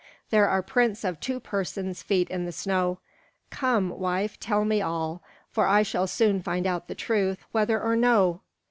There 0.31 0.47
are 0.49 0.63
prints 0.63 1.03
of 1.03 1.19
two 1.19 1.39
persons' 1.39 2.01
feet 2.01 2.27
in 2.31 2.45
the 2.45 2.51
snow. 2.51 2.97
Come, 3.51 3.91
wife, 3.91 4.39
tell 4.39 4.65
me 4.65 4.81
all; 4.81 5.21
for 5.51 5.67
I 5.67 5.83
shall 5.83 6.07
soon 6.07 6.41
find 6.41 6.65
out 6.65 6.87
the 6.87 6.95
truth, 6.95 7.45
whether 7.51 7.79
or 7.79 7.95
no." 7.95 8.41